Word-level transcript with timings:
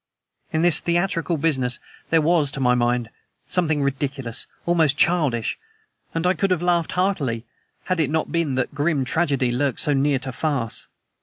In 0.51 0.63
this 0.63 0.79
theatrical 0.79 1.37
business 1.37 1.77
there 2.09 2.23
was, 2.23 2.49
to 2.53 2.59
my 2.59 2.73
mind, 2.73 3.11
something 3.47 3.83
ridiculous 3.83 4.47
almost 4.65 4.97
childish 4.97 5.59
and 6.15 6.25
I 6.25 6.33
could 6.33 6.49
have 6.49 6.63
laughed 6.63 6.93
heartily 6.93 7.45
had 7.83 7.99
it 7.99 8.09
not 8.09 8.31
been 8.31 8.55
that 8.55 8.73
grim 8.73 9.05
tragedy 9.05 9.51
lurked 9.51 9.79
so 9.79 9.93
near 9.93 10.17
to 10.17 10.31
farce. 10.31 10.87